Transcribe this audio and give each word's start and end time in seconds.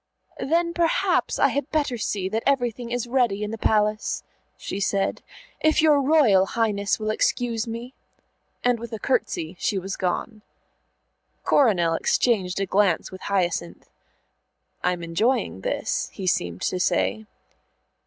"Then 0.39 0.73
perhaps 0.73 1.37
I 1.37 1.49
had 1.49 1.69
better 1.69 1.95
see 1.95 2.27
that 2.29 2.41
everything 2.47 2.89
is 2.91 3.05
ready 3.05 3.43
in 3.43 3.51
the 3.51 3.57
Palace," 3.59 4.23
she 4.57 4.79
said, 4.79 5.21
"if 5.59 5.79
your 5.79 6.01
Royal 6.01 6.47
Highness 6.47 6.99
will 6.99 7.11
excuse 7.11 7.67
me." 7.67 7.93
And 8.63 8.79
with 8.79 8.91
a 8.93 8.97
curtsey 8.97 9.55
she 9.59 9.77
was 9.77 9.95
gone. 9.95 10.41
Coronel 11.43 11.93
exchanged 11.93 12.59
a 12.59 12.65
glance 12.65 13.11
with 13.11 13.21
Hyacinth. 13.21 13.91
"I'm 14.83 15.03
enjoying 15.03 15.61
this," 15.61 16.09
he 16.11 16.25
seemed 16.25 16.63
to 16.63 16.79
say. 16.79 17.27